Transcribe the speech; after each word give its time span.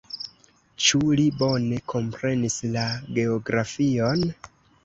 Ĉu 0.85 0.99
li 1.19 1.25
bone 1.41 1.77
komprenis 1.93 2.57
la 2.79 2.89
geografion? 3.19 4.29